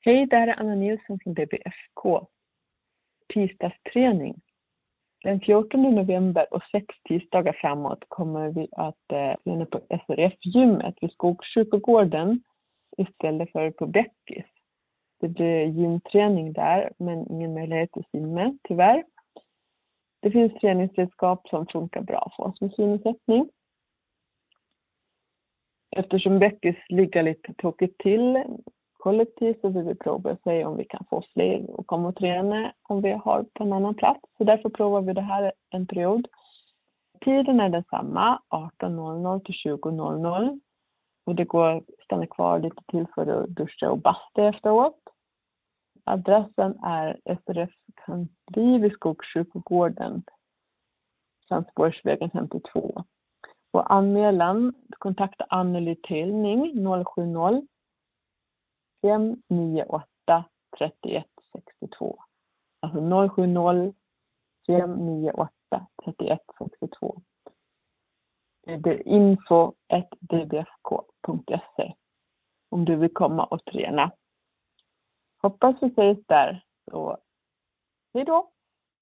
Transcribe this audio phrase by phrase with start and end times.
[0.00, 2.26] Hej, det här är Anna Nilsson från BBFK.
[3.34, 4.40] Tisdagsträning.
[5.22, 11.12] Den 14 november och sex tisdagar framåt kommer vi att eh, träna på SRF-gymmet vid
[11.12, 12.42] Skogskyrkogården
[12.96, 14.44] istället för på Bäckis.
[15.20, 19.04] Det blir gymträning där, men ingen möjlighet att simma, tyvärr.
[20.20, 23.50] Det finns träningsredskap som funkar bra för oss med synnedsättning.
[25.96, 28.44] Eftersom Bäckis ligger lite tokigt till
[28.98, 32.16] kollektivt så vill vi prova och se om vi kan få fler att komma och
[32.16, 34.20] träna om vi har på en annan plats.
[34.38, 36.28] Så därför provar vi det här en period.
[37.20, 40.60] Tiden är densamma, 18.00 till 20.00.
[41.26, 45.00] Och det går att stanna kvar lite till för att duscha och basta efteråt.
[46.04, 47.70] Adressen är SRF
[48.06, 50.22] kansli vid Skogskyrkogården,
[51.48, 53.04] Transportsvägen 52.
[53.70, 57.68] Och anmälan, kontakta Anneli Telning 070
[59.02, 60.44] 598
[60.78, 62.18] 31 62.
[62.80, 63.94] Alltså 070
[64.66, 67.22] 598 31 62.
[68.64, 69.72] Det är info
[70.20, 71.94] dbfk.se
[72.68, 74.12] om du vill komma och träna.
[75.42, 76.64] Hoppas vi ses där.
[76.90, 77.18] Så
[78.14, 78.52] hej då!